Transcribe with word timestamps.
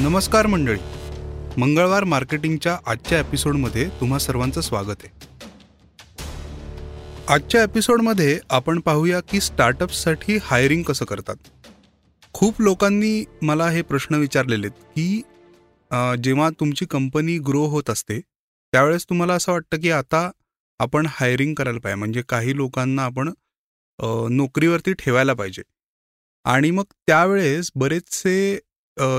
नमस्कार 0.00 0.46
मंडळी. 0.46 0.78
मंगळवार 1.58 2.04
मार्केटिंगच्या 2.04 2.76
आजच्या 2.86 3.18
एपिसोडमध्ये 3.20 3.88
तुम्हा 4.00 4.18
सर्वांचं 4.18 4.60
स्वागत 4.60 5.04
आहे. 5.04 5.08
आजच्या 7.28 7.62
एपिसोडमध्ये 7.62 8.38
आपण 8.50 8.80
पाहूया 8.80 9.20
की 9.20 9.40
स्टार्टअप्ससाठी 9.40 10.38
हायरिंग 10.42 10.82
कसं 10.82 11.04
करतात. 11.04 11.36
खूप 12.32 12.60
लोकांनी 12.60 13.24
मला 13.42 13.68
हे 13.70 13.82
प्रश्न 13.82 14.14
विचारलेले 14.14 14.66
आहेत 14.66 14.84
की 14.94 16.22
जेव्हा 16.24 16.48
तुमची 16.60 16.86
कंपनी 16.86 17.38
ग्रो 17.38 17.64
होत 17.64 17.90
असते 17.90 18.20
त्यावेळेस 18.20 19.04
तुम्हाला 19.04 19.34
असं 19.34 19.52
वाटतं 19.52 19.80
की 19.80 19.90
आता 19.90 20.30
आपण 20.80 21.06
हायरिंग 21.10 21.54
करायला 21.54 21.78
पाहिजे. 21.78 21.98
म्हणजे 21.98 22.22
काही 22.28 22.56
लोकांना 22.56 23.04
आपण 23.04 23.32
नोकरीवरती 24.30 24.92
ठेवायला 24.92 25.34
पाहिजे. 25.34 25.62
आणि 26.44 26.70
मग 26.70 26.84
त्यावेळेस 27.06 27.70
बरेचसे 27.74 28.58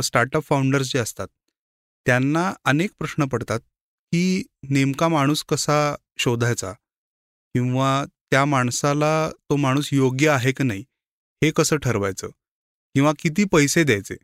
स्टार्टअप 0.04 0.44
फाउंडर्स 0.44 0.92
जे 0.94 1.00
असतात 1.00 1.28
त्यांना 2.06 2.52
अनेक 2.66 2.92
प्रश्न 3.00 3.26
पडतात 3.26 3.60
की 4.14 4.44
नेमका 4.70 5.08
माणूस 5.08 5.44
कसा 5.50 5.96
शोधायचा? 6.18 6.72
किंवा 7.56 8.04
त्या 8.32 8.44
माणसाला 8.46 9.30
तो 9.50 9.56
माणूस 9.56 9.90
योग्य 9.94 10.30
आहे 10.30 10.52
की 10.52 10.64
नाही? 10.64 10.84
हे 11.42 11.52
कसं 11.52 11.78
ठरवायचं? 11.78 12.28
किंवा 12.96 13.12
किती 13.20 13.44
पैसे 13.52 13.84
द्यायचे? 13.84 14.16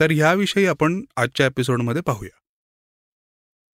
तर 0.00 0.10
ह्याविषयी 0.10 0.66
आपण 0.66 1.00
आजच्या 1.16 1.46
एपिसोडमध्ये 1.46 2.02
पाहूया. 2.02 2.38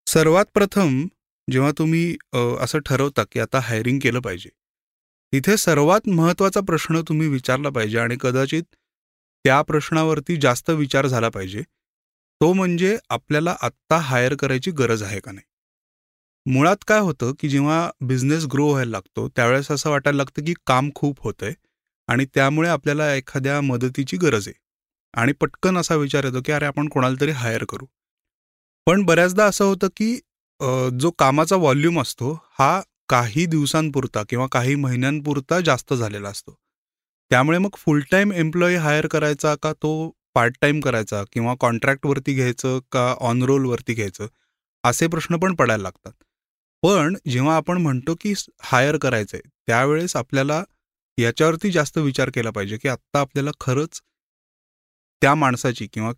सर्वात 0.07 0.45
प्रथम 0.55 1.07
जेव्हा 1.49 1.71
तुम्ही 1.79 2.17
असं 2.61 2.79
ठरवता 2.79 3.25
की 3.33 3.41
आता 3.41 3.59
हायरिंग 3.59 3.99
केलं 4.03 4.21
पाहिजे 4.21 4.49
तिथे 5.33 5.57
सर्वात 5.57 6.09
महत्त्वाचा 6.09 6.61
प्रश्न 6.61 7.01
तुम्ही 7.09 7.29
विचारला 7.29 7.69
पाहिजे 7.69 7.99
आणि 7.99 8.17
कदाचित 8.21 8.63
त्या 9.45 9.61
प्रश्नावरती 9.63 10.37
जास्त 10.41 10.71
विचार 10.71 11.07
झाला 11.07 11.29
पाहिजे. 11.29 11.63
तो 12.41 12.53
म्हणजे 12.53 12.97
आपल्याला 13.11 13.55
आत्ता 13.63 13.97
हायर 13.99 14.35
करायची 14.41 14.71
गरज 14.71 15.03
आहे 15.03 15.21
का 15.21 15.33
नाही? 15.33 15.45
मुळात 16.47 16.85
काय 16.89 17.01
होतं 17.01 17.33
की 17.41 17.49
जेव्हा 17.49 17.91
बिझनेस 18.09 18.45
ग्रो 18.53 18.69
व्हायला 18.69 18.91
लागतो 18.91 19.29
त्यावेळेस 19.37 19.71
असं 19.71 19.91
वाटायला 19.91 20.17
लागतं 20.17 20.45
की 20.45 20.55
काम 20.67 20.89
खूप 20.95 21.21
होतंय 21.25 21.53
आणि 22.09 22.25
त्यामुळे 22.35 22.69
आपल्याला 22.69 23.15
एखाद्या 23.15 23.61
मदतीची 23.61 24.17
गरज 24.17 24.49
आहे. 24.49 24.59
आणि 25.15 25.33
पटकन 25.41 25.77
असा 25.79 25.95
विचार 25.97 26.25
येतो 26.25 26.41
की 26.47 26.53
अरे 26.53 26.65
आपण 26.65 26.89
कोणाला 26.89 27.17
तरी 27.21 27.31
हायर 27.33 27.65
करू. 27.69 27.87
पण 28.87 29.03
बऱ्याचदा 29.07 29.45
असं 29.47 29.65
होतं 29.65 29.89
की 29.97 30.15
जो 31.01 31.11
कामाचा 31.19 31.57
व्हॉल्यूम 31.57 32.01
असतो 32.01 32.33
हा 32.59 32.81
काही 33.09 33.47
दिवसांपुरता 33.47 34.23
किंवा 34.29 34.47
काही 34.53 34.75
महिन्यांपुरता 34.77 35.61
जास्त 35.61 35.95
झालेला 35.95 36.29
असतो. 36.29 36.57
त्यामुळे 37.31 37.59
मग 37.59 37.75
फुल 37.77 38.01
टाईम 38.11 38.33
एम्प्लॉई 38.33 38.75
हायर 38.75 39.07
करायचा 39.07 39.55
का 39.63 39.73
तो 39.73 39.91
पार्ट 40.35 40.57
टाईम 40.61 40.81
करायचा 40.81 41.23
किंवा 41.33 41.55
कॉन्ट्रॅक्टवरती 41.61 42.35
घ्यायचं 42.35 42.79
का 42.93 43.15
ऑन 43.21 43.43
रोलवरती 43.43 43.95
घ्यायचं? 43.95 44.27
असे 44.85 45.07
प्रश्न 45.07 45.37
पण 45.37 45.55
पडायला 45.55 45.83
लागतात. 45.83 46.13
पण 46.83 47.17
जेव्हा 47.31 47.57
आपण 47.57 47.79
म्हणतो 47.79 48.15
की 48.21 48.33
हायर 48.63 48.97
करायचं 48.97 49.37
आहे 49.37 49.49
त्यावेळेस 49.67 50.17
आपल्याला 50.17 50.63
याच्यावरती 51.19 51.71
जास्त 51.71 51.99
विचार 51.99 52.31
केला 52.35 52.51
पाहिजे 52.51 52.77
की 52.77 52.89
आत्ता 52.89 53.21
आपल्याला 53.21 53.51
खरंच 53.61 54.01
त्या 55.23 55.35
माणसाची 55.35 55.87
किंवा 55.87 56.13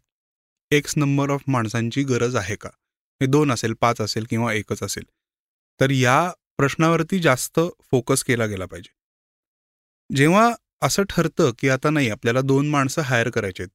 एक्स 0.70 0.92
नंबर 0.96 1.30
ऑफ 1.30 1.42
माणसांची 1.46 2.02
गरज 2.02 2.36
आहे 2.36 2.56
का? 2.56 2.68
हे 3.20 3.27
दोन 3.27 3.52
असेल 3.52 3.72
पाच 3.80 4.00
असेल 4.00 4.27
किंवा 4.30 4.52
एकच 4.52 4.83
असेल. 4.83 5.05
तर 5.80 5.90
या 5.90 6.30
प्रश्नावरती 6.58 7.18
जास्त 7.18 7.60
फोकस 7.90 8.24
केला 8.24 8.46
गेला 8.46 8.66
पाहिजे. 8.66 8.94
जेव्हा 10.16 10.52
असं 10.83 11.02
ठरतं 11.11 11.50
की 11.58 11.69
आता 11.69 11.91
नाही 11.91 12.08
आपल्याला 12.11 12.41
दोन 12.41 12.69
माणसं 12.70 13.02
हायर 13.02 13.30
करायचे 13.30 13.62
आहेत 13.62 13.70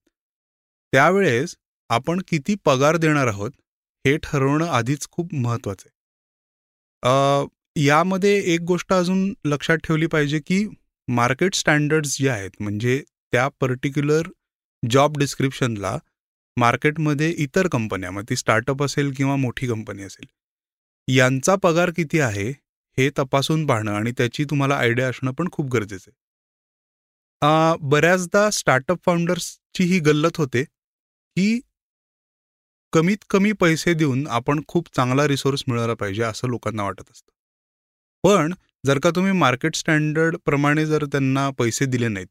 त्यावेळेस 0.94 1.56
आपण 1.90 2.22
किती 2.28 2.56
पगार 2.66 2.98
देणार 2.98 3.28
आहोत 3.28 3.52
हे 4.06 4.18
ठरवणं 4.24 4.66
आधीच 4.68 5.08
खूप 5.12 5.34
महत्त्वाचं 5.34 5.90
आहे. 5.90 5.96
यामध्ये 7.86 8.34
एक 8.54 8.62
गोष्ट 8.62 8.94
अजून 8.94 9.34
लक्षात 9.46 9.78
ठेवली 9.84 10.08
पाहिजे 10.08 10.40
की 10.40 10.66
मार्केट 11.08 11.56
स्टँडर्ड्स 11.56 12.18
जे 12.20 12.30
आहेत 12.30 12.52
म्हणजे 12.60 13.02
त्या 13.34 13.48
पर्टिक्युलर 13.62 14.28
जॉब 14.84 15.18
डिस्क्रिप्शनला 15.18 15.98
मार्केटमध्ये 16.58 17.30
इतर 17.38 17.68
कंपन्या 17.68 18.12
मग 18.12 18.24
ती 18.30 18.36
स्टार्टअप 18.36 18.84
असेल 18.84 19.12
किंवा 19.18 19.36
मोठी 19.36 19.68
कंपनी 19.68 20.04
असेल 20.04 20.28
यांचा 21.08 21.56
पगार 21.56 21.90
किती 21.90 22.20
आहे 22.20 22.50
हे 22.98 23.10
तपासून 23.18 23.66
पाहणं 23.68 23.92
आणि 23.92 24.12
त्याची 24.18 24.44
तुम्हाला 24.44 24.76
आयडिया 24.76 25.10
असणं 25.10 25.32
पण 25.32 25.48
खूप 25.52 25.70
गरजेचं 25.72 26.10
आहे. 26.10 26.27
बऱ्याचदा 27.42 28.50
स्टार्टअप 28.50 28.98
फाउंडर्सची 29.06 29.84
ही 29.84 30.00
गल्लत 30.00 30.38
होते 30.38 30.64
की 30.64 31.60
कमीत 32.94 33.24
कमी 33.30 33.52
पैसे 33.54 33.94
देऊन 33.94 34.26
आपण 34.30 34.62
खूप 34.68 34.88
चांगला 34.96 35.28
रिसोर्स 35.28 35.64
मिळाला 35.68 35.94
पाहिजे 35.94 36.24
असं 36.24 36.48
लोकांना 36.48 36.84
वाटत 36.84 37.12
असतं. 37.12 37.32
पण 38.24 38.54
जर 38.86 39.00
का 39.00 39.10
तुम्ही 39.12 39.32
मार्केट 39.32 39.76
स्टँडर्ड 39.76 40.36
प्रमाणे 40.46 40.86
जर 40.86 41.06
त्यांना 41.06 41.50
पैसे 41.60 41.86
दिले 41.86 42.08
नाहीत 42.08 42.28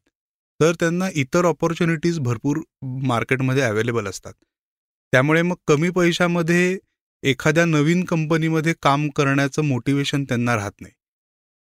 तर 0.59 0.73
त्यांना 0.79 1.09
इतर 1.15 1.45
ऑपॉर्च्युनिटीज 1.45 2.19
भरपूर 2.19 2.59
मार्केटमध्ये 3.07 3.63
अवेलेबल 3.63 4.07
असतात. 4.07 4.33
त्यामुळे 5.13 5.41
मग 5.41 5.55
कमी 5.67 5.89
पैशामध्ये 5.89 6.77
एखाद्या 7.23 7.65
नवीन 7.65 8.03
कंपनीमध्ये 8.05 8.73
काम 8.83 9.07
करण्याचं 9.09 9.63
मोटिवेशन 9.65 10.23
त्यांना 10.23 10.55
राहत 10.55 10.81
नाही. 10.81 10.93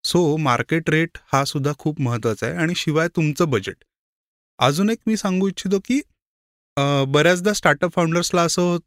सो 0.04 0.36
मार्केट 0.38 0.90
रेट 0.90 1.18
हा 1.34 1.44
सुद्धा 1.46 1.72
खूप 1.80 2.00
महत्त्वाचा 2.02 2.48
आहे 2.48 2.56
आणि 2.56 2.74
शिवाय 2.76 3.08
तुमचं 3.08 3.50
बजेट 3.50 3.84
अजून 4.60 4.90
एक 4.90 5.00
मी 5.08 5.18
सांगू 5.18 5.48
इच्छितो 5.48 5.80
की 5.86 6.00
बऱ्याचदा 7.08 7.54
स्टार्टअप 7.54 7.92
फाउंडर्सला 7.96 8.42
असं 8.42 8.78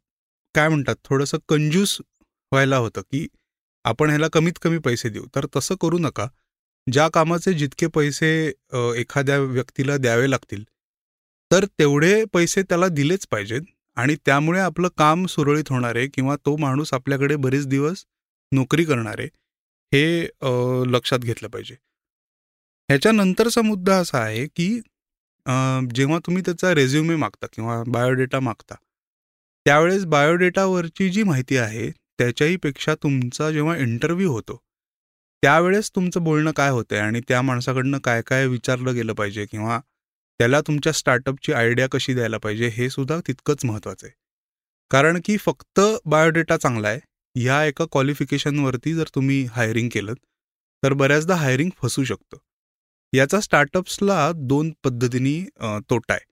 काय 0.55 0.67
म्हणतात 0.69 0.95
थोडंसं 1.05 1.37
कंजूस 1.49 1.97
व्हायला 2.51 2.77
होतं 2.77 3.01
की 3.01 3.27
आपण 3.85 4.09
ह्याला 4.09 4.27
कमीत 4.33 4.53
कमी 4.61 4.77
पैसे 4.77 5.09
देऊ. 5.09 5.25
तर 5.35 5.45
तसं 5.55 5.75
करू 5.81 5.97
नका. 5.99 6.27
ज्या 6.87 7.07
कामाचे 7.13 7.53
जितके 7.53 7.87
पैसे 7.87 8.29
एखाद्या 8.99 9.37
व्यक्तीला 9.39 9.97
द्यावे 9.97 10.29
लागतील 10.29 10.63
तर 11.51 11.65
तेवढे 11.79 12.23
पैसे 12.33 12.61
त्याला 12.63 12.87
दिलेच 12.87 13.25
पाहिजेत 13.31 13.61
आणि 13.97 14.15
त्यामुळे 14.25 14.59
आपलं 14.59 14.87
काम 14.97 15.25
सुरळीत 15.25 15.69
होणार 15.69 15.95
आहे 15.95 16.07
किंवा 16.07 16.35
तो 16.45 16.55
माणूस 16.57 16.93
आपल्याकडे 16.93 17.35
बरेच 17.35 17.67
दिवस 17.67 18.03
नोकरी 18.51 18.83
करणार 18.83 19.19
आहे. 19.19 19.27
हे 19.91 20.25
लक्षात 20.91 21.19
घेतलं 21.19 21.49
पाहिजे. 21.49 21.75
ह्याच्यानंतरचा 22.89 23.61
मुद्दा 23.61 23.97
असा 23.97 24.19
आहे 24.19 24.45
की 24.47 24.67
जेव्हा 25.95 26.19
तुम्ही 26.19 26.41
त्याचा 26.45 26.73
रेझ्युमे 26.75 27.15
मागता 27.15 27.47
किंवा 27.53 27.81
बायोडेटा 27.87 28.39
मागता 28.39 28.75
त्यावेळेस 29.65 30.05
बायोडेटावरची 30.05 31.09
जी 31.09 31.23
माहिती 31.23 31.57
आहे 31.57 31.89
त्याच्याहीपेक्षा 32.19 32.95
तुमचा 32.95 33.49
जेव्हा 33.51 33.75
इंटरव्ह्यू 33.77 34.31
होतो 34.31 34.57
त्यावेळेस 35.43 35.89
तुमचं 35.95 36.23
बोलणं 36.23 36.51
काय 36.51 36.69
होतंय 36.69 36.99
आणि 36.99 37.21
त्या 37.27 37.41
माणसाकडनं 37.41 37.99
काय 37.99 38.21
काय 38.21 38.47
विचारलं 38.47 38.93
गेलं 38.93 39.13
पाहिजे 39.13 39.45
किंवा 39.45 39.79
त्याला 40.39 40.61
तुमच्या 40.61 40.93
स्टार्टअपची 40.93 41.53
आयडिया 41.53 41.87
कशी 41.91 42.13
द्यायला 42.13 42.37
पाहिजे 42.37 42.67
हे 42.67 42.89
सुद्धा 42.89 43.19
तितकंच 43.27 43.65
महत्त्वाचं 43.65 44.07
आहे. 44.07 44.13
कारण 44.91 45.19
की 45.25 45.37
फक्त 45.37 45.79
बायोडेटा 46.05 46.57
चांगला 46.57 46.87
आहे 46.87 46.99
ह्या 47.35 47.63
एका 47.65 47.85
क्वालिफिकेशनवरती 47.91 48.93
जर 48.95 49.07
तुम्ही 49.15 49.43
हायरिंग 49.51 49.89
केलं 49.93 50.13
तर 50.83 50.93
बऱ्याचदा 50.93 51.35
हायरिंग 51.35 51.69
फसू 51.81 52.03
शकतं. 52.03 52.37
याचा 53.13 53.39
स्टार्टअप्सला 53.41 54.31
दोन 54.35 54.71
पद्धतीने 54.83 55.39
तोटा 55.89 56.13
आहे. 56.13 56.23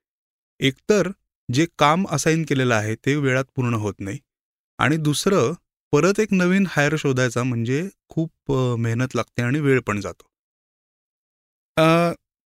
एकतर 0.59 1.09
जे 1.49 1.65
काम 1.79 2.05
असाईन 2.11 2.43
केलेलं 2.49 2.73
आहे 2.75 2.95
ते 3.05 3.15
वेळात 3.15 3.45
पूर्ण 3.55 3.73
होत 3.75 3.93
नाही. 3.99 4.19
आणि 4.79 4.97
दुसरं 4.97 5.53
परत 5.93 6.19
एक 6.19 6.33
नवीन 6.33 6.65
हायर 6.69 6.95
शोधायचा 6.99 7.43
म्हणजे 7.43 7.87
खूप 8.09 8.51
मेहनत 8.79 9.15
लागते 9.15 9.41
आणि 9.41 9.59
वेळ 9.59 9.79
पण 9.87 9.99
जातो. 10.01 10.27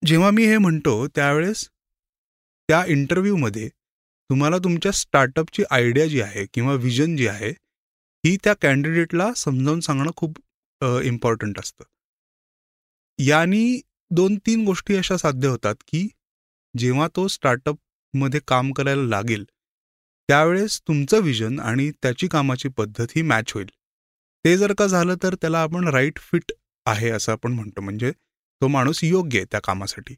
जेव्हा 0.02 0.30
मी 0.30 0.44
हे 0.46 0.58
म्हणतो 0.58 1.06
त्यावेळेस 1.16 1.64
त्या 2.68 2.84
इंटरव्ह्यूमध्ये 2.88 3.68
तुम्हाला 3.68 4.58
तुमच्या 4.64 4.92
स्टार्टअपची 4.92 5.62
आयडिया 5.70 6.06
जी 6.06 6.20
आहे 6.20 6.44
किंवा 6.54 6.74
विजन 6.74 7.16
जी 7.16 7.26
आहे 7.26 7.52
ही 8.24 8.36
त्या 8.44 8.54
कॅन्डिडेटला 8.62 9.32
समजावून 9.36 9.80
सांगणं 9.80 10.10
खूप 10.16 10.38
इम्पॉर्टंट 11.04 11.58
असतं. 11.60 11.84
यानी 13.18 13.80
दोन 14.10 14.36
तीन 14.46 14.64
गोष्टी 14.64 14.96
अशा 14.96 15.16
साध्य 15.16 15.48
होतात 15.48 15.74
की 15.88 16.06
जेव्हा 16.74 17.06
तो 17.16 17.26
स्टार्टअपमध्ये 17.28 18.40
काम 18.48 18.72
करायला 18.72 19.02
लागेल 19.08 19.44
त्यावेळेस 20.28 20.80
तुमचं 20.88 21.20
विजन 21.22 21.58
आणि 21.60 21.90
त्याची 22.02 22.28
कामाची 22.28 22.68
पद्धत 22.68 23.12
ही 23.16 23.22
मॅच 23.22 23.52
होईल. 23.54 23.66
ते 24.44 24.56
जर 24.56 24.72
का 24.78 24.86
झालं 24.86 25.14
तर 25.22 25.34
त्याला 25.34 25.60
आपण 25.62 25.88
राईट 25.88 26.18
फिट 26.20 26.52
आहे 26.86 27.10
असं 27.10 27.32
आपण 27.32 27.52
म्हणतो 27.52 27.80
म्हणजे 27.80 28.10
तो 28.12 28.68
माणूस 28.68 29.02
योग्य 29.04 29.38
आहे 29.38 29.46
त्या 29.50 29.60
कामासाठी. 29.64 30.14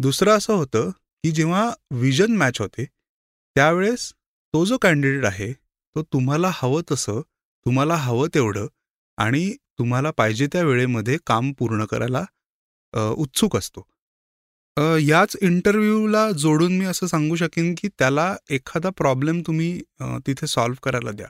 दुसरं 0.00 0.36
असं 0.36 0.52
होतं 0.52 0.90
की 1.24 1.30
जेव्हा 1.30 1.68
विजन 1.92 2.36
मॅच 2.36 2.60
होते 2.60 2.84
त्यावेळेस 3.56 4.12
तो 4.54 4.64
जो 4.64 4.78
कॅन्डिडेट 4.78 5.24
आहे 5.24 5.52
तो 5.96 6.02
तुम्हाला 6.02 6.50
हवं 6.54 6.82
तसं 6.90 7.20
तुम्हाला 7.66 7.94
हवं 7.96 8.28
तेवढं 8.34 8.66
आणि 9.18 9.50
तुम्हाला 9.78 10.10
पाहिजे 10.10 10.46
त्या 10.52 10.62
वेळेमध्ये 10.62 11.16
काम 11.26 11.52
पूर्ण 11.58 11.84
करायला 11.84 12.24
उत्सुक 12.94 13.56
असतो. 13.56 13.86
याच 15.00 15.36
इंटरव्ह्यूला 15.42 16.30
जोडून 16.32 16.76
मी 16.78 16.84
असं 16.84 17.06
सांगू 17.06 17.36
शकेन 17.36 17.74
की 17.78 17.88
त्याला 17.88 18.34
एखादा 18.50 18.90
प्रॉब्लेम 18.96 19.40
तुम्ही 19.46 19.80
तिथे 20.26 20.46
सॉल्व्ह 20.46 20.78
करायला 20.84 21.10
द्या 21.10 21.26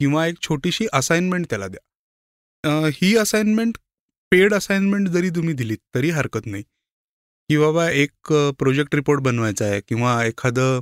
किंवा 0.00 0.26
एक 0.26 0.40
छोटीशी 0.42 0.86
असाइनमेंट 0.92 1.46
त्याला 1.50 1.68
द्या. 1.68 2.88
ही 2.94 3.16
असाइनमेंट 3.16 3.78
पेड 4.32 4.54
असाइनमेंट 4.54 5.08
जरी 5.08 5.30
तुम्ही 5.30 5.54
दिलीत 5.54 5.78
तरी 5.94 6.10
हरकत 6.10 6.46
नाही. 6.46 6.62
की 7.50 7.56
बाबा 7.58 7.88
एक 7.90 8.32
प्रोजेक्ट 8.58 8.94
रिपोर्ट 8.94 9.20
बनवायचा 9.22 9.64
आहे 9.64 9.80
किंवा 9.88 10.24
एखादं 10.24 10.80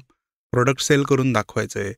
प्रोडक्ट 0.53 0.81
सेल 0.83 1.03
करून 1.05 1.33
दाखवायचं 1.33 1.81
आहे. 1.81 1.93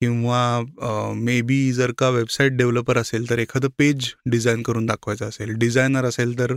किंवा 0.00 1.12
मे 1.16 1.40
बी 1.42 1.72
जर 1.72 1.92
का 1.98 2.08
वेबसाईट 2.10 2.52
डेव्हलपर 2.52 2.98
असेल 2.98 3.28
तर 3.30 3.38
एखादं 3.38 3.68
पेज 3.78 4.12
डिझाईन 4.30 4.62
करून 4.62 4.86
दाखवायचं 4.86 5.28
असेल. 5.28 5.52
डिझायनर 5.58 6.04
असेल 6.04 6.38
तर 6.38 6.54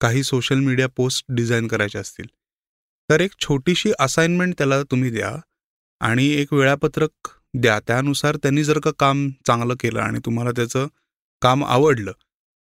काही 0.00 0.22
सोशल 0.24 0.58
मीडिया 0.60 0.88
पोस्ट 0.96 1.24
डिझाईन 1.36 1.66
करायचे 1.68 1.98
असतील. 1.98 2.26
तर 3.08 3.20
एक 3.20 3.32
छोटीशी 3.40 3.92
असाइनमेंट 4.00 4.54
त्याला 4.58 4.82
तुम्ही 4.90 5.10
द्या 5.10 5.34
आणि 6.00 6.26
एक 6.32 6.52
वेळापत्रक 6.52 7.28
द्या. 7.54 7.78
त्यानुसार 7.86 8.36
त्यांनी 8.36 8.64
जर 8.64 8.78
का 8.84 8.90
काम 8.98 9.28
चांगलं 9.46 9.74
केलं 9.80 10.00
आणि 10.00 10.18
तुम्हाला 10.24 10.50
त्याचं 10.56 10.86
काम 11.42 11.64
आवडलं 11.64 12.12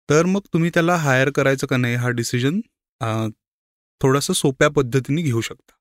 तर 0.09 0.25
मग 0.27 0.41
तुम्ही 0.53 0.71
त्याला 0.75 0.97
हायर 0.97 1.31
करायचं 1.35 1.67
का 1.67 1.77
नाही 1.77 1.95
हा 1.95 2.09
डिसिजन 2.11 2.61
थोडंसं 4.01 4.33
सोप्या 4.33 4.69
पद्धतीने 4.71 5.23
घेऊ 5.23 5.41
शकता. 5.41 5.73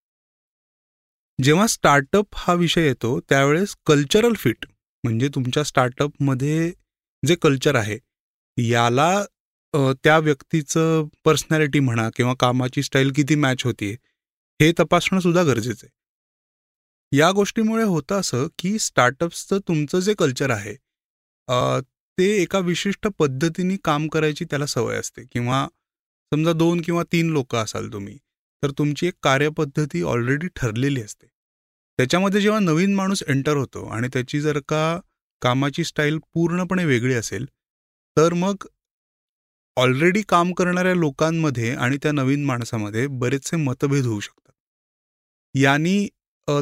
जेव्हा 1.39 1.65
स्टार्टअप 1.67 2.35
हा 2.35 2.53
विषय 2.53 2.85
येतो 2.87 3.19
त्यावेळेस 3.19 3.75
कल्चरल 3.85 4.33
फिट 4.37 4.65
म्हणजे 5.03 5.27
तुमच्या 5.35 5.63
स्टार्टअपमध्ये 5.63 6.71
जे 7.23 7.35
कल्चर 7.35 7.75
आहे 7.75 7.97
याला 8.57 9.23
त्या 10.03 10.17
व्यक्तीचं 10.19 11.07
पर्सनॅलिटी 11.25 11.79
म्हणा 11.79 12.09
किंवा 12.15 12.33
कामाची 12.39 12.83
स्टाईल 12.83 13.11
किती 13.11 13.35
मॅच 13.35 13.63
होती 13.63 13.91
हे 14.59 14.71
तपासणं 14.79 15.19
सुद्धा 15.19 15.43
गरजेचं 15.43 15.85
आहे. 15.85 15.91
या 17.11 17.31
गोष्टीमुळे 17.31 17.83
होतं 17.83 18.19
असं 18.19 18.47
की 18.59 18.77
स्टार्टअप्सचं 18.79 19.59
तुमचं 19.67 19.99
जे 19.99 20.13
कल्चर 20.19 20.49
आहे 20.49 20.75
ते 22.17 22.25
एका 22.41 22.59
विशिष्ट 22.59 23.07
पद्धतीने 23.19 23.75
काम 23.83 24.07
करायची 24.07 24.45
त्याला 24.45 24.65
सवय 24.65 24.97
असते. 24.97 25.23
किंवा 25.31 25.67
समजा 26.31 26.53
दोन 26.53 26.81
किंवा 26.81 27.03
तीन 27.11 27.29
लोक 27.29 27.55
असाल 27.55 27.91
तुम्ही 27.93 28.17
तर 28.63 28.71
तुमची 28.77 29.07
एक 29.07 29.13
कार्यपद्धती 29.23 30.01
ऑलरेडी 30.03 30.47
ठरलेली 30.55 31.01
असते. 31.01 31.27
त्याच्यामध्ये 31.99 32.41
जेव्हा 32.41 32.59
नवीन 32.59 32.93
माणूस 32.95 33.23
एंटर 33.27 33.57
होतो 33.57 33.85
आणि 33.87 34.07
त्याची 34.13 34.39
जर 34.41 34.59
का 34.67 34.99
कामाची 35.41 35.83
स्टाईल 35.83 36.17
पूर्णपणे 36.33 36.85
वेगळी 36.85 37.13
असेल 37.13 37.45
तर 38.17 38.33
मग 38.33 38.65
ऑलरेडी 39.77 40.21
काम 40.29 40.51
करणाऱ्या 40.53 40.93
लोकांमध्ये 40.95 41.73
आणि 41.75 41.97
त्या 42.03 42.11
नवीन 42.11 42.43
माणसामध्ये 42.45 43.05
बरेचसे 43.07 43.57
मतभेद 43.57 44.05
होऊ 44.05 44.19
शकतात. 44.19 44.51
यांनी 45.55 46.07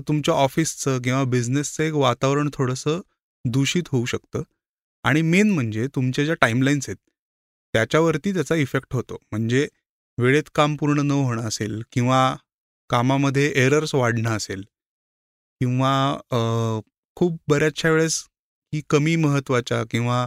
तुमच्या 0.08 0.34
ऑफिसचं 0.34 1.02
किंवा 1.02 1.24
बिझनेसचं 1.24 1.84
एक 1.84 1.94
वातावरण 1.94 2.50
थोडंसं 2.54 3.00
दूषित 3.46 3.84
होऊ 3.92 4.06
शकतं. 4.06 4.44
आणि 5.06 5.22
मेन 5.22 5.52
म्हणजे 5.52 5.88
तुमच्या 5.96 6.26
ज्या 6.26 6.36
टाईमलाईन्स 6.42 6.90
आहेत 6.90 6.98
त्याच्यावरती 7.74 8.34
त्याचा 8.34 8.56
इफेक्ट 8.56 8.94
होतो. 8.94 9.18
म्हणजे 9.32 9.68
वेळेत 10.22 10.50
काम 10.56 10.76
पूर्ण 10.76 11.02
न 11.02 11.12
होणं 11.12 11.48
असेल 11.48 11.82
किंवा 11.92 12.36
कामामध्ये 12.90 13.52
एरर्स 13.56 13.94
वाढणं 13.96 14.30
असेल 14.30 14.62
किंवा 15.62 15.92
खूप 17.18 17.40
बऱ्याचशा 17.48 17.90
वेळेस 17.90 18.24
ही 18.74 18.82
कमी 18.90 19.16
महत्त्वाच्या 19.16 19.84
किंवा 19.92 20.26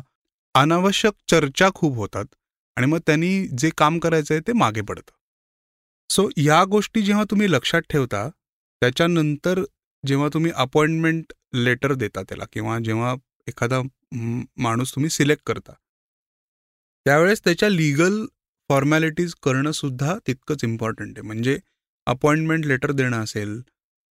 अनावश्यक 0.55 1.13
चर्चा 1.29 1.69
खूप 1.75 1.97
होतात 1.97 2.25
आणि 2.77 2.87
मग 2.87 2.99
त्यांनी 3.07 3.47
जे 3.59 3.71
काम 3.79 3.99
करायचं 3.99 4.35
आहे 4.35 4.41
ते 4.47 4.53
मागे 4.53 4.81
पडतं. 4.81 5.13
सो 6.11 6.29
या 6.37 6.63
गोष्टी 6.65 7.03
जेव्हा 7.03 7.25
तुम्ही 7.31 7.51
लक्षात 7.53 7.83
ठेवता 7.91 8.29
त्याच्यानंतर 8.83 9.63
जेव्हा 10.05 10.29
तुम्ही 10.35 10.51
अपॉइंटमेंट 10.57 11.33
लेटर 11.55 11.95
देता 11.95 12.23
त्याला 12.23 12.45
किंवा 12.53 12.79
जेव्हा 12.79 13.15
एखादा 13.49 13.81
माणूस 14.57 14.95
तुम्ही 14.95 15.11
सिलेक्ट 15.11 15.43
करता 15.47 15.73
त्यावेळेस 17.07 17.41
त्याच्या 17.45 17.69
लिगल 17.69 18.25
फॉर्मॅलिटीज 18.71 19.35
करणंसुद्धा 19.43 20.17
तितकंच 20.27 20.65
इम्पॉर्टंट 20.65 21.19
आहे. 21.19 21.27
म्हणजे 21.27 21.59
अपॉइंटमेंट 22.07 22.67
लेटर 22.67 22.93
देणं 22.93 23.23
असेल 23.23 23.61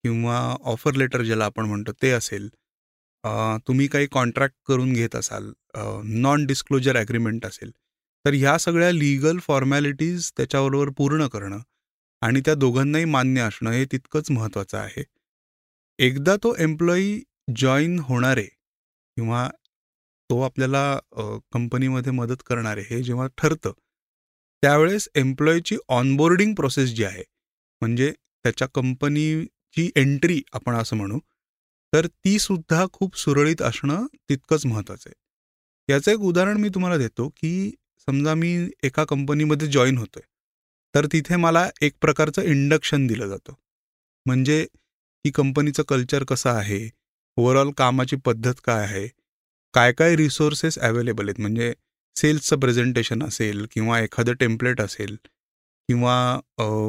किंवा 0.03 0.38
ऑफर 0.71 0.95
लेटर 0.95 1.21
ज्याला 1.23 1.45
आपण 1.45 1.65
म्हणतो 1.65 1.91
ते 2.01 2.11
असेल 2.11 2.47
तुम्ही 3.67 3.88
काही 3.88 4.07
कॉन्ट्रॅक्ट 4.11 4.55
करून 4.67 4.91
घेत 4.94 5.15
असाल 5.15 5.51
नॉन 6.21 6.45
डिस्क्लोजर 6.45 6.95
ॲग्रीमेंट 6.97 7.45
असेल 7.45 7.71
तर 8.25 8.33
ह्या 8.33 8.57
सगळ्या 8.59 8.91
लिगल 8.91 9.38
फॉर्मॅलिटीज 9.47 10.31
त्याच्याबरोबर 10.38 10.89
पूर्ण 10.97 11.27
करणं 11.33 11.59
आणि 12.21 12.41
त्या 12.45 12.53
दोघांनाही 12.56 13.06
मान्य 13.06 13.41
असणं 13.41 13.71
हे 13.71 13.85
तितकंच 13.91 14.31
महत्त्वाचं 14.31 14.77
आहे. 14.77 15.03
एकदा 15.99 16.35
तो 16.44 16.53
एम्प्लॉई 16.59 17.19
जॉईन 17.57 17.97
होणारे 17.99 18.44
किंवा 18.44 19.47
तो 20.29 20.39
आपल्याला 20.41 20.83
कंपनीमध्ये 21.53 22.11
मदत 22.11 22.44
करणारे 22.45 22.81
हे 22.89 23.01
जेव्हा 23.03 23.27
ठरतं 23.38 23.71
त्यावेळेस 24.63 25.07
एम्प्लॉईची 25.15 25.75
ऑनबोर्डिंग 25.89 26.54
प्रोसेस 26.56 26.89
जी 26.89 27.04
आहे 27.04 27.24
म्हणजे 27.81 28.12
त्याच्या 28.45 28.68
कंपनीची 28.74 29.89
एंट्री 29.95 30.42
आपण 30.54 30.75
असं 30.75 30.95
म्हणू 30.98 31.19
तर 31.94 32.07
ती 32.07 32.38
सुद्धा 32.39 32.86
खूप 32.94 33.18
सुरळीत 33.18 33.62
असणं 33.62 34.06
तितकंच 34.30 34.65
महत्त्वाचं 34.65 35.10
आहे. 35.10 35.94
याचं 35.94 36.12
एक 36.12 36.19
उदाहरण 36.19 36.57
मी 36.57 36.69
तुम्हाला 36.69 36.98
देतो 36.98 37.27
की 37.30 37.71
समजा 38.07 38.33
मी 38.33 38.54
एका 38.83 39.04
कंपनीमध्ये 39.06 39.68
जॉईन 39.68 39.98
होतोय 39.98 40.21
तर 40.94 41.06
तिथे 41.06 41.36
मला 41.36 41.68
एक 41.81 41.94
प्रकारचं 42.01 42.42
इंडक्शन 42.44 43.07
दिलं 43.07 43.27
जातं. 43.27 43.54
म्हणजे 44.25 44.66
की 45.25 45.31
कंपनीचं 45.31 45.83
कल्चर 45.83 46.24
कसं 46.24 46.50
आहे 46.50 46.88
ओव्हरऑल 47.38 47.71
कामाची 47.77 48.16
पद्धत 48.25 48.54
काय 48.63 48.83
आहे 48.83 49.07
काय 49.74 49.92
काय 49.94 50.16
रिसोर्सेस 50.16 50.77
अवेलेबल 50.80 51.27
आहेत 51.27 51.42
म्हणजे 51.42 51.74
सेल्सचं 52.15 52.60
प्रेझेंटेशन 52.60 53.24
असेल 53.24 53.65
किंवा 53.71 54.00
एखादं 54.00 54.33
टेम्पलेट 54.33 54.81
असेल 54.81 55.15
किंवा 55.89 56.15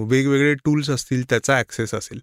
वेगवेगळे 0.09 0.55
टूल्स 0.55 0.91
असतील 0.91 1.23
त्याचा 1.31 1.57
ॲक्सेस 1.57 1.95
असेल 1.95 2.21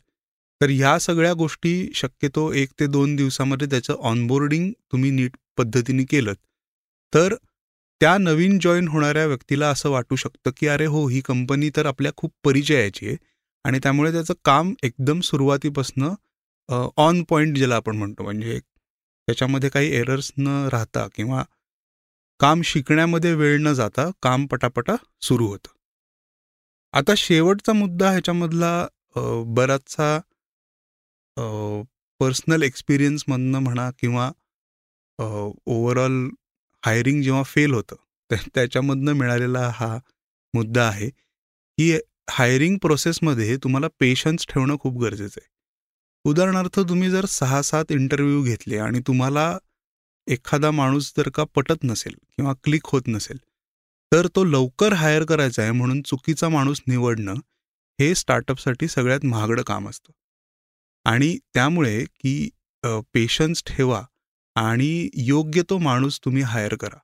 तर 0.61 0.69
ह्या 0.69 0.97
सगळ्या 0.99 1.33
गोष्टी 1.33 1.73
शक्यतो 1.95 2.51
एक 2.53 2.69
ते 2.79 2.87
दोन 2.87 3.15
दिवसामध्ये 3.15 3.67
त्याचं 3.69 3.93
ऑनबोर्डिंग 4.01 4.71
तुम्ही 4.91 5.11
नीट 5.11 5.37
पद्धतीने 5.57 6.03
केलं 6.03 6.33
तर 7.13 7.35
त्या 8.01 8.17
नवीन 8.17 8.57
जॉईन 8.59 8.87
होणाऱ्या 8.87 9.25
व्यक्तीला 9.25 9.69
असं 9.69 9.89
वाटू 9.89 10.15
शकतं 10.15 10.51
की 10.57 10.67
अरे 10.67 10.85
हो 10.85 11.07
ही 11.07 11.21
कंपनी 11.21 11.69
तर 11.75 11.85
आपल्या 11.85 12.11
खूप 12.17 12.31
परिचयाची 12.43 13.07
आहे. 13.07 13.15
आणि 13.65 13.79
त्यामुळे 13.83 14.11
त्याचं 14.11 14.33
काम 14.45 14.73
एकदम 14.83 15.19
सुरुवातीपासनं 15.21 16.13
ऑन 16.97 17.23
पॉईंट 17.23 17.57
ज्याला 17.57 17.75
आपण 17.75 17.95
म्हणतो 17.95 18.23
म्हणजे 18.23 18.59
त्याच्यामध्ये 18.59 19.69
काही 19.69 19.91
एरर्स 19.95 20.31
न 20.37 20.67
राहता 20.71 21.07
किंवा 21.15 21.43
काम 22.41 22.61
शिकण्यामध्ये 22.61 23.33
वेळ 23.33 23.57
न 23.61 23.71
जाता 23.73 24.09
काम 24.23 24.45
पटापटा 24.45 24.95
सुरू 25.21 25.47
होतं. 25.47 25.69
आता 26.93 27.13
शेवटचा 27.17 27.73
मुद्दा 27.73 28.09
ह्याच्यामधला 28.11 28.87
बराचसा 29.47 30.17
पर्सनल 32.19 32.63
एक्सपिरियन्समधनं 32.63 33.59
म्हणा 33.59 33.89
किंवा 33.99 34.31
ओव्हरऑल 35.19 36.17
हायरिंग 36.83 37.21
जेव्हा 37.21 37.43
फेल 37.43 37.73
होतं 37.73 37.95
त्याच्यामधनं 38.55 39.13
मिळालेला 39.13 39.69
हा 39.75 39.97
मुद्दा 40.53 40.87
आहे 40.87 41.09
की 41.09 41.93
हायरिंग 42.29 42.77
प्रोसेसमध्ये 42.77 43.57
तुम्हाला 43.63 43.87
पेशन्स 43.99 44.45
ठेवणं 44.49 44.77
खूप 44.79 45.01
गरजेचं 45.01 45.39
आहे. 45.41 45.49
उदाहरणार्थ 46.25 46.79
तुम्ही 46.79 47.09
जर 47.09 47.25
सहा 47.25 47.61
सात 47.61 47.91
इंटरव्ह्यू 47.91 48.43
घेतले 48.43 48.77
आणि 48.77 48.99
तुम्हाला 49.07 49.57
एखादा 50.27 50.71
माणूस 50.71 51.13
जर 51.17 51.29
का 51.29 51.43
पटत 51.55 51.83
नसेल 51.83 52.13
किंवा 52.13 52.53
क्लिक 52.63 52.85
होत 52.85 53.07
नसेल 53.07 53.37
तर 54.11 54.27
तो 54.35 54.43
लवकर 54.43 54.93
हायर 54.93 55.23
करायचा 55.25 55.61
आहे 55.61 55.71
म्हणून 55.71 56.01
चुकीचा 56.01 56.49
माणूस 56.49 56.81
निवडणं 56.87 57.33
हे 57.99 58.13
स्टार्टअपसाठी 58.15 58.87
सगळ्यात 58.87 59.25
महागडं 59.25 59.61
काम 59.63 59.89
असतं. 59.89 60.11
आणि 61.05 61.37
त्यामुळे 61.53 62.03
की 62.03 62.49
पेशन्स 63.13 63.63
ठेवा 63.67 64.01
आणि 64.55 65.09
योग्य 65.17 65.61
तो 65.69 65.77
माणूस 65.77 66.19
तुम्ही 66.25 66.43
हायर 66.43 66.75
करा. 66.75 66.97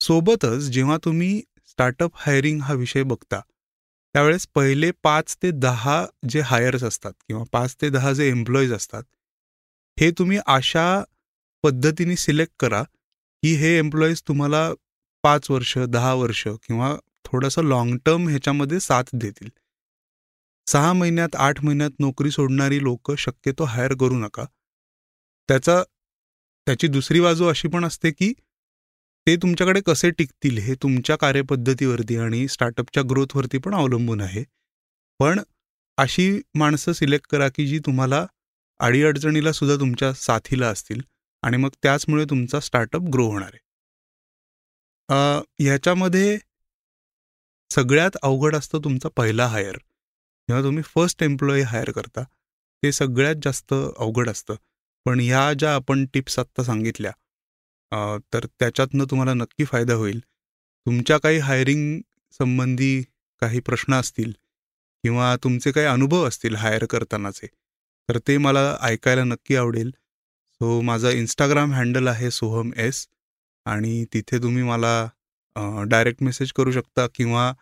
सोबतच 0.00 0.68
जेव्हा 0.72 0.96
तुम्ही 1.04 1.40
स्टार्टअप 1.68 2.10
हायरिंग 2.16 2.60
हा 2.62 2.74
विषय 2.74 3.02
बघता 3.02 3.40
त्यावेळेस 4.14 4.46
पहिले 4.54 4.90
पाच 5.02 5.36
ते 5.42 5.50
दहा 5.50 6.04
जे 6.28 6.40
हायर्स 6.40 6.84
असतात 6.84 7.12
किंवा 7.28 7.42
पाच 7.52 7.76
ते 7.82 7.88
दहा 7.90 8.12
जे 8.12 8.28
एम्प्लॉईज 8.28 8.72
असतात 8.72 9.02
हे 9.98 10.10
तुम्ही 10.18 10.38
अशा 10.46 11.02
पद्धतीने 11.62 12.16
सिलेक्ट 12.16 12.52
करा 12.60 12.82
की 13.42 13.54
हे 13.54 13.78
एम्प्लॉईज 13.78 14.22
तुम्हाला 14.28 14.72
पाच 15.22 15.50
वर्ष 15.50 15.78
दहा 15.78 16.14
वर्ष 16.14 16.48
किंवा 16.48 16.96
थोडंसं 17.24 17.64
लाँग 17.64 17.96
टर्म 18.06 18.28
ह्याच्यामध्ये 18.28 18.80
साथ 18.80 19.02
देतील. 19.14 19.48
सहा 20.66 20.92
महिन्यात 20.92 21.36
आठ 21.36 21.64
महिन्यात 21.64 21.90
नोकरी 21.98 22.30
सोडणारी 22.30 22.82
लोक 22.82 23.12
शक्यतो 23.12 23.64
हायर 23.64 23.92
करू 24.00 24.18
नका. 24.18 24.44
त्याचा 25.48 25.82
त्याची 26.66 26.86
दुसरी 26.86 27.20
बाजू 27.20 27.46
अशी 27.46 27.68
पण 27.68 27.84
असते 27.84 28.10
की 28.10 28.32
ते 29.26 29.36
तुमच्याकडे 29.36 29.80
कसे 29.80 30.10
टिकतील 30.10 30.58
हे 30.58 30.74
तुमच्या 30.74 31.16
कार्यपद्धतीवरती 31.16 32.16
आणि 32.16 32.48
स्टार्टअपच्या 32.48 33.02
ग्रोथवरती 33.10 33.58
पण 33.58 33.74
अवलंबून 33.74 34.20
आहे. 34.20 34.44
पण 35.18 35.40
अशी 35.96 36.40
माणसं 36.54 36.92
सिलेक्ट 36.92 37.26
करा 37.26 37.48
की 37.48 37.66
जी 37.66 37.78
तुम्हाला 37.78 38.26
अडीअडचणीला 38.78 39.52
सुद्धा 39.52 39.76
तुमच्या 39.80 40.12
साथीला 40.12 40.68
असतील. 40.68 41.00
आणि 41.42 41.56
मग 41.56 41.70
त्याचमुळे 41.82 42.24
तुमचा 42.30 42.60
स्टार्टअप 42.60 43.02
ग्रो 43.12 43.26
होणार 43.30 43.50
आहे. 43.52 43.66
ह्याच्यामध्ये 45.58 46.38
सगळ्यात 47.70 48.16
अवघड 48.22 48.54
असतं 48.56 48.78
तुमचा 48.84 49.08
पहिला 49.16 49.46
हायर 49.48 49.76
जेव्हा 50.48 50.62
तुम्ही 50.64 50.82
फर्स्ट 50.86 51.22
एम्प्लॉई 51.22 51.62
हायर 51.62 51.90
करता 51.92 52.22
ते 52.82 52.92
सगळ्यात 52.92 53.36
जास्त 53.44 53.72
अवघड 53.74 54.28
असतं. 54.30 54.54
पण 55.06 55.20
ह्या 55.20 55.52
ज्या 55.52 55.74
आपण 55.74 56.04
टिप्स 56.14 56.38
आत्ता 56.38 56.62
सांगितल्या 56.64 57.12
तर 58.32 58.46
त्याच्यातनं 58.60 59.04
तुम्हाला 59.10 59.34
नक्की 59.34 59.64
फायदा 59.64 59.94
होईल. 59.94 60.20
तुमच्या 60.86 61.18
काही 61.18 61.38
हायरिंग 61.38 62.00
संबंधी 62.40 63.02
काही 63.42 63.60
प्रश्न 63.60 63.94
असतील 63.94 64.32
किंवा 65.04 65.34
तुमचे 65.44 65.70
काही 65.72 65.86
अनुभव 65.86 66.26
असतील 66.28 66.54
हायर 66.56 66.84
करतानाचे 66.90 67.46
तर 68.08 68.18
ते 68.28 68.36
मला 68.38 68.60
ऐकायला 68.82 69.24
नक्की 69.24 69.56
आवडेल. 69.56 69.90
सो 70.60 70.80
माझा 70.82 71.10
इंस्टाग्राम 71.10 71.72
हँडल 71.72 72.08
आहे 72.08 72.30
सोहम 72.30 72.70
एस 72.76 73.06
आणि 73.66 74.04
तिथे 74.14 74.38
तुम्ही 74.42 74.62
मला 74.62 75.08
डायरेक्ट 75.90 76.22
मेसेज 76.22 76.52
करू 76.52 76.70
शकता 76.72 77.06
किंवा 77.14 77.52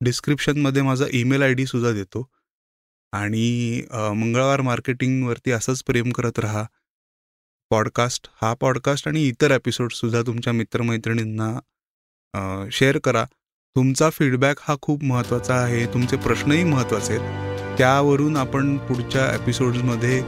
डिस्क्रिप्शनमध्ये 0.00 0.82
माझा 0.82 1.06
ईमेल 1.14 1.42
आय 1.42 1.54
डीसुद्धा 1.54 1.92
देतो. 1.92 2.28
आणि 3.12 3.82
मंगळवार 3.92 4.60
मार्केटिंगवरती 4.60 5.50
असंच 5.50 5.82
प्रेम 5.86 6.10
करत 6.12 6.38
राहा. 6.38 6.64
पॉडकास्ट 7.70 8.28
हा 8.42 8.52
पॉडकास्ट 8.60 9.08
आणि 9.08 9.26
इतर 9.28 9.50
एपिसोडसुद्धा 9.50 10.22
तुमच्या 10.22 10.52
मित्रमैत्रिणींना 10.52 12.68
शेअर 12.72 12.98
करा. 13.04 13.24
तुमचा 13.76 14.10
फीडबॅक 14.10 14.60
हा 14.62 14.76
खूप 14.82 15.04
महत्त्वाचा 15.04 15.54
आहे. 15.54 15.86
तुमचे 15.94 16.16
प्रश्नही 16.16 16.64
महत्त्वाचे 16.64 17.16
आहेत. 17.16 17.78
त्यावरून 17.78 18.36
आपण 18.36 18.76
पुढच्या 18.86 19.34
एपिसोड्समध्ये 19.34 20.20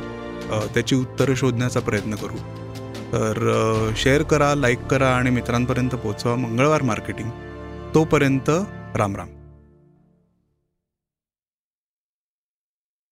त्याची 0.75 0.97
उत्तरं 0.97 1.35
शोधण्याचा 1.35 1.81
प्रयत्न 1.81 2.15
करू. 2.15 2.37
तर 3.13 3.93
शेअर 3.97 4.23
करा 4.23 4.55
लाईक 4.55 4.81
करा 4.81 5.09
आणि 5.09 5.31
मित्रांपर्यंत 5.31 5.91
पोहोचवा 5.91 6.35
मंगळवार 6.37 6.83
मार्केटिंग 6.83 7.31
तोपर्यंत 7.95 8.51
राम 8.97 9.17
राम. 9.17 9.29